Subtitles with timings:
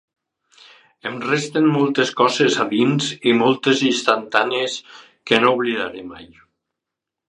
[1.09, 4.83] Em resten moltes coses a dins i moltes instantànies
[5.31, 6.31] que no oblidaré mai.